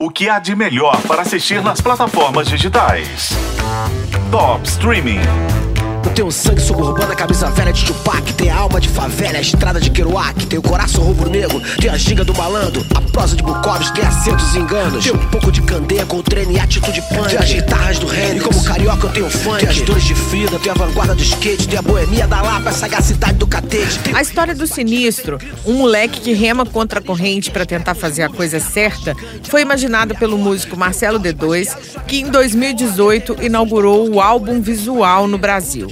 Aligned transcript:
O 0.00 0.10
que 0.10 0.28
há 0.28 0.38
de 0.38 0.54
melhor 0.54 0.96
para 1.08 1.22
assistir 1.22 1.60
nas 1.60 1.80
plataformas 1.80 2.46
digitais? 2.46 3.30
Top 4.30 4.64
Streaming. 4.64 5.18
Eu 6.04 6.10
tenho 6.14 6.30
sangue 6.30 6.60
suburbano, 6.60 7.14
camisa 7.16 7.50
velha 7.50 7.72
de 7.72 7.84
Tupac. 7.84 8.32
Tem 8.34 8.50
a 8.50 8.56
alma 8.56 8.80
de 8.80 8.88
favela, 8.88 9.38
a 9.38 9.40
estrada 9.40 9.80
de 9.80 9.90
Kerouac. 9.90 10.46
Tem 10.46 10.58
o 10.58 10.62
coração 10.62 11.04
rubro-negro, 11.04 11.60
tem 11.80 11.90
a 11.90 11.96
ginga 11.96 12.24
do 12.24 12.34
malandro. 12.34 12.84
A 12.94 13.00
prosa 13.00 13.36
de 13.36 13.42
Bukowski, 13.42 13.94
tem 13.94 14.04
acentos 14.04 14.54
e 14.54 14.58
enganos. 14.58 15.04
Tem 15.04 15.12
um 15.12 15.26
pouco 15.28 15.50
de 15.50 15.62
candeia 15.62 16.06
com 16.06 16.22
treino 16.22 16.52
e 16.52 16.58
atitude 16.58 17.02
punk. 17.02 17.28
Tem 17.28 17.38
as 17.38 17.52
guitarras 17.52 17.98
do 17.98 18.12
Henry, 18.12 18.40
como 18.40 18.62
carioca 18.64 19.06
eu 19.06 19.12
tenho 19.12 19.30
funk. 19.30 19.60
Tem 19.60 19.68
as 19.68 19.80
dores 19.80 20.04
de 20.04 20.14
Frida, 20.14 20.58
tem 20.58 20.70
a 20.70 20.74
vanguarda 20.74 21.14
do 21.14 21.22
skate. 21.22 21.68
Tem 21.68 21.78
a 21.78 21.82
boemia 21.82 22.26
da 22.26 22.40
Lapa, 22.40 22.70
a 22.70 22.72
sagacidade 22.72 23.34
do 23.34 23.46
catete. 23.46 24.00
A 24.14 24.22
história 24.22 24.54
do 24.54 24.66
Sinistro, 24.66 25.38
um 25.66 25.74
moleque 25.74 26.20
que 26.20 26.32
rema 26.32 26.64
contra 26.64 27.00
a 27.00 27.02
corrente 27.02 27.50
para 27.50 27.66
tentar 27.66 27.94
fazer 27.94 28.22
a 28.22 28.28
coisa 28.28 28.60
certa 28.60 29.14
Foi 29.44 29.62
imaginada 29.62 30.14
pelo 30.14 30.38
músico 30.38 30.76
Marcelo 30.76 31.18
D2 31.18 31.76
Que 32.06 32.20
em 32.20 32.30
2018 32.30 33.36
inaugurou 33.42 34.08
o 34.08 34.20
álbum 34.20 34.60
visual 34.60 35.26
no 35.26 35.38
Brasil 35.38 35.88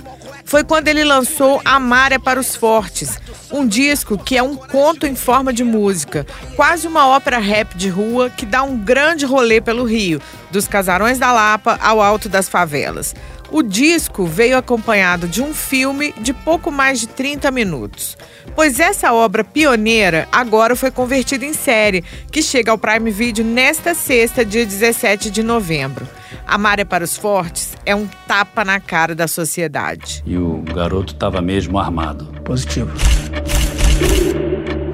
foi 0.47 0.63
quando 0.63 0.89
ele 0.89 1.05
lançou 1.05 1.61
Amar 1.65 2.13
é 2.13 2.19
para 2.19 2.41
os 2.41 2.55
Fortes, 2.55 3.19
um 3.51 3.67
disco 3.67 4.17
que 4.17 4.37
é 4.37 4.43
um 4.43 4.55
conto 4.55 5.07
em 5.07 5.15
forma 5.15 5.53
de 5.53 5.65
música, 5.65 6.25
quase 6.55 6.87
uma 6.87 7.07
ópera 7.09 7.39
rap 7.39 7.77
de 7.77 7.89
rua 7.89 8.31
que 8.31 8.47
dá 8.47 8.63
um 8.63 8.79
grande 8.79 9.27
rolê 9.27 9.61
pelo 9.61 9.85
Rio, 9.85 10.23
dos 10.51 10.69
casarões 10.69 11.19
da 11.19 11.33
Lapa 11.33 11.79
ao 11.83 12.01
alto 12.01 12.29
das 12.29 12.49
favelas. 12.49 13.15
O 13.51 13.63
disco 13.63 14.25
veio 14.25 14.57
acompanhado 14.57 15.29
de 15.29 15.43
um 15.43 15.55
filme 15.55 16.13
de 16.19 16.33
pouco 16.33 16.71
mais 16.71 17.01
de 17.01 17.07
30 17.07 17.51
minutos. 17.51 18.17
Pois 18.55 18.81
essa 18.81 19.13
obra 19.13 19.45
pioneira 19.45 20.29
agora 20.33 20.75
foi 20.75 20.91
convertida 20.91 21.45
em 21.45 21.53
série, 21.53 22.05
que 22.31 22.43
chega 22.43 22.71
ao 22.71 22.79
Prime 22.79 23.11
Video 23.11 23.45
nesta 23.45 23.95
sexta, 23.95 24.45
dia 24.45 24.67
17 24.67 25.31
de 25.31 25.43
novembro. 25.43 26.07
Amar 26.47 26.79
é 26.79 26.85
para 26.85 27.03
os 27.03 27.17
fortes 27.17 27.75
é 27.85 27.95
um 27.95 28.07
tapa 28.29 28.65
na 28.65 28.79
cara 28.79 29.15
da 29.15 29.27
sociedade. 29.27 30.23
E 30.25 30.39
o 30.39 30.63
garoto 30.63 31.13
estava 31.13 31.43
mesmo 31.43 31.77
armado. 31.77 32.27
Positivo. 32.45 32.93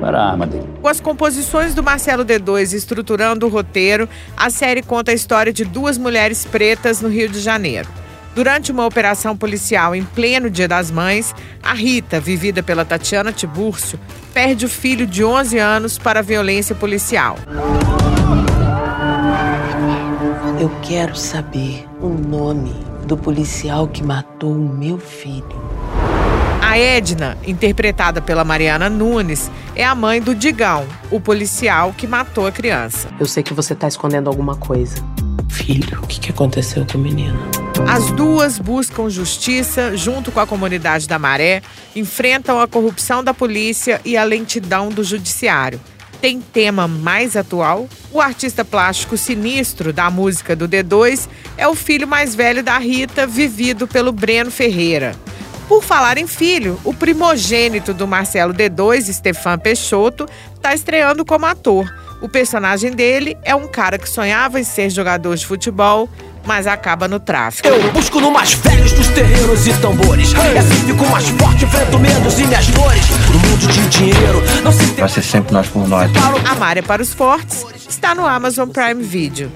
Para 0.01 0.19
a 0.19 0.31
arma 0.31 0.47
dele. 0.47 0.67
Com 0.81 0.89
as 0.89 0.99
composições 0.99 1.75
do 1.75 1.83
Marcelo 1.83 2.25
D2 2.25 2.73
estruturando 2.73 3.47
o 3.47 3.49
roteiro, 3.51 4.09
a 4.35 4.49
série 4.49 4.83
conta 4.83 5.11
a 5.11 5.15
história 5.15 5.53
de 5.53 5.65
duas 5.65 5.99
mulheres 5.99 6.45
pretas 6.45 7.03
no 7.03 7.09
Rio 7.09 7.29
de 7.29 7.39
Janeiro. 7.39 7.89
Durante 8.35 8.73
uma 8.73 8.87
operação 8.87 9.37
policial 9.37 9.95
em 9.95 10.03
pleno 10.03 10.49
Dia 10.49 10.67
das 10.67 10.91
Mães, 10.91 11.35
a 11.63 11.75
Rita, 11.75 12.19
vivida 12.19 12.63
pela 12.63 12.83
Tatiana 12.83 13.31
Tibúrcio, 13.31 14.01
perde 14.33 14.65
o 14.65 14.71
filho 14.71 15.07
de 15.07 15.23
11 15.23 15.59
anos 15.59 15.99
para 15.99 16.21
a 16.21 16.23
violência 16.23 16.75
policial. 16.75 17.37
Eu 20.63 20.71
quero 20.81 21.17
saber 21.17 21.89
o 22.01 22.09
nome 22.09 22.73
do 23.05 23.17
policial 23.17 23.89
que 23.89 24.01
matou 24.01 24.53
o 24.53 24.69
meu 24.79 24.97
filho. 24.97 25.61
A 26.61 26.79
Edna, 26.79 27.37
interpretada 27.45 28.23
pela 28.23 28.45
Mariana 28.45 28.89
Nunes, 28.89 29.51
é 29.75 29.85
a 29.85 29.93
mãe 29.93 30.23
do 30.23 30.37
Digão, 30.37 30.87
o 31.11 31.21
policial 31.21 31.93
que 31.93 32.07
matou 32.07 32.47
a 32.47 32.53
criança. 32.53 33.09
Eu 33.19 33.27
sei 33.27 33.43
que 33.43 33.53
você 33.53 33.73
está 33.73 33.89
escondendo 33.89 34.31
alguma 34.31 34.55
coisa. 34.55 35.03
Filho, 35.51 35.99
o 36.01 36.07
que, 36.07 36.21
que 36.21 36.31
aconteceu 36.31 36.87
com 36.87 36.97
o 36.97 37.01
menino? 37.01 37.41
As 37.89 38.13
duas 38.13 38.57
buscam 38.57 39.11
justiça 39.11 39.97
junto 39.97 40.31
com 40.31 40.39
a 40.39 40.47
comunidade 40.47 41.09
da 41.09 41.19
Maré, 41.19 41.61
enfrentam 41.97 42.61
a 42.61 42.69
corrupção 42.69 43.25
da 43.25 43.35
polícia 43.35 44.01
e 44.05 44.17
a 44.17 44.23
lentidão 44.23 44.91
do 44.91 45.03
judiciário 45.03 45.81
tem 46.23 46.41
tema 46.41 46.87
mais 46.87 47.37
atual? 47.37 47.89
O 48.13 48.21
artista 48.21 48.63
plástico 48.63 49.17
sinistro 49.17 49.91
da 49.91 50.11
música 50.11 50.55
do 50.55 50.69
D2 50.69 51.29
é 51.57 51.67
o 51.67 51.75
filho 51.75 52.07
mais 52.07 52.35
velho 52.35 52.63
da 52.63 52.77
Rita, 52.77 53.27
vivido 53.27 53.89
pelo 53.89 54.13
Breno 54.13 54.51
Ferreira. 54.51 55.17
Por 55.67 55.83
falar 55.83 56.19
em 56.19 56.27
filho, 56.27 56.79
o 56.85 56.93
primogênito 56.93 57.95
do 57.95 58.07
Marcelo 58.07 58.53
D2, 58.53 59.11
Stefan 59.11 59.59
Peixoto, 59.59 60.29
está 60.55 60.75
estreando 60.75 61.25
como 61.25 61.47
ator. 61.47 61.91
O 62.21 62.29
personagem 62.29 62.93
dele 62.93 63.37
é 63.43 63.55
um 63.55 63.67
cara 63.67 63.97
que 63.97 64.09
sonhava 64.09 64.61
em 64.61 64.65
ser 64.65 64.91
jogador 64.91 65.35
de 65.35 65.47
futebol, 65.47 66.07
mas 66.45 66.67
acaba 66.67 67.09
no 67.09 67.19
tráfico. 67.19 67.67
Eu 67.67 67.93
busco 67.93 68.21
no 68.21 68.31
mais 68.31 68.53
velhos 68.55 68.93
dos 68.93 69.09
terrenos 69.09 69.67
e 69.67 69.73
tambores. 69.81 70.33
Hey. 70.33 70.55
E 70.55 70.59
assim 70.59 70.87
fico 70.87 71.07
mais 71.07 71.29
forte, 71.31 71.65
enfrento 71.65 71.99
medos 71.99 72.39
e 72.39 72.47
minhas 72.47 72.67
dores. 72.69 73.03
No 73.33 73.39
mundo 73.39 73.67
de 73.67 73.89
dinheiro. 73.89 74.43
Vai 74.99 75.09
ser 75.09 75.23
sempre 75.23 75.53
nós 75.53 75.69
por 75.69 75.89
nós. 75.89 76.11
Amar 76.51 76.77
é 76.77 76.83
para 76.83 77.03
os 77.03 77.13
fortes 77.13 77.65
está 78.03 78.15
no 78.15 78.27
Amazon 78.27 78.69
Prime 78.69 79.03
Video. 79.03 79.51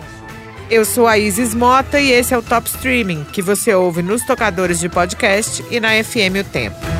Eu 0.70 0.84
sou 0.84 1.06
a 1.06 1.18
Isis 1.18 1.54
Mota 1.54 1.98
e 1.98 2.10
esse 2.10 2.34
é 2.34 2.38
o 2.38 2.42
Top 2.42 2.68
Streaming, 2.68 3.24
que 3.32 3.42
você 3.42 3.74
ouve 3.74 4.02
nos 4.02 4.24
tocadores 4.24 4.78
de 4.78 4.88
podcast 4.88 5.64
e 5.70 5.80
na 5.80 5.90
FM 6.02 6.40
O 6.40 6.44
Tempo. 6.44 6.95